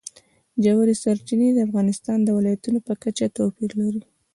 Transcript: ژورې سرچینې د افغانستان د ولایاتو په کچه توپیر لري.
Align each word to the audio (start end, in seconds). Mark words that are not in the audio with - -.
ژورې 0.63 0.95
سرچینې 1.03 1.49
د 1.53 1.59
افغانستان 1.67 2.17
د 2.23 2.29
ولایاتو 2.37 2.77
په 2.87 2.93
کچه 3.03 3.25
توپیر 3.37 3.71
لري. 3.81 4.01